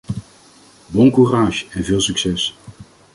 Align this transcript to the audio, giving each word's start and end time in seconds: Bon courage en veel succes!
Bon 0.87 1.11
courage 1.11 1.67
en 1.75 1.83
veel 1.83 2.01
succes! 2.01 2.55